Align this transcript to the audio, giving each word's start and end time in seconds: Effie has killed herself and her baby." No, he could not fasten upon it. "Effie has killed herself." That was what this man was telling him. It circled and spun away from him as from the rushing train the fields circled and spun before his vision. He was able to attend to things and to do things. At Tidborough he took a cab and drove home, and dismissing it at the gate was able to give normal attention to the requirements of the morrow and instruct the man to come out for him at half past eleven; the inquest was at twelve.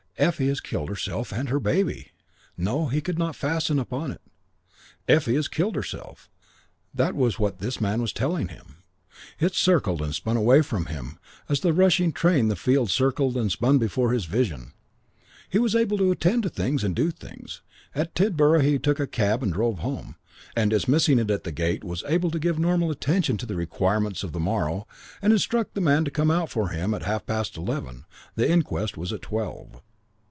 Effie 0.17 0.49
has 0.49 0.59
killed 0.61 0.87
herself 0.87 1.33
and 1.33 1.49
her 1.49 1.59
baby." 1.59 2.11
No, 2.55 2.89
he 2.89 3.01
could 3.01 3.17
not 3.17 3.35
fasten 3.35 3.79
upon 3.79 4.11
it. 4.11 4.21
"Effie 5.07 5.33
has 5.33 5.47
killed 5.47 5.73
herself." 5.75 6.29
That 6.93 7.15
was 7.15 7.39
what 7.39 7.57
this 7.57 7.81
man 7.81 8.03
was 8.03 8.13
telling 8.13 8.49
him. 8.49 8.83
It 9.39 9.55
circled 9.55 9.99
and 9.99 10.13
spun 10.13 10.37
away 10.37 10.61
from 10.61 10.85
him 10.85 11.17
as 11.49 11.57
from 11.59 11.69
the 11.69 11.73
rushing 11.73 12.11
train 12.11 12.49
the 12.49 12.55
fields 12.55 12.93
circled 12.93 13.35
and 13.35 13.51
spun 13.51 13.79
before 13.79 14.11
his 14.13 14.25
vision. 14.25 14.73
He 15.49 15.57
was 15.57 15.75
able 15.75 15.97
to 15.97 16.11
attend 16.11 16.43
to 16.43 16.49
things 16.49 16.83
and 16.83 16.95
to 16.95 17.05
do 17.05 17.09
things. 17.09 17.63
At 17.95 18.13
Tidborough 18.13 18.61
he 18.61 18.77
took 18.77 18.99
a 18.99 19.07
cab 19.07 19.41
and 19.41 19.51
drove 19.51 19.79
home, 19.79 20.17
and 20.55 20.69
dismissing 20.69 21.17
it 21.17 21.31
at 21.31 21.45
the 21.45 21.51
gate 21.51 21.83
was 21.83 22.03
able 22.07 22.29
to 22.29 22.37
give 22.37 22.59
normal 22.59 22.91
attention 22.91 23.37
to 23.37 23.47
the 23.47 23.55
requirements 23.55 24.21
of 24.23 24.33
the 24.33 24.39
morrow 24.39 24.85
and 25.19 25.33
instruct 25.33 25.73
the 25.73 25.81
man 25.81 26.05
to 26.05 26.11
come 26.11 26.29
out 26.29 26.51
for 26.51 26.69
him 26.69 26.93
at 26.93 27.01
half 27.01 27.25
past 27.25 27.57
eleven; 27.57 28.05
the 28.35 28.47
inquest 28.47 28.95
was 28.97 29.11
at 29.11 29.23
twelve. 29.23 29.81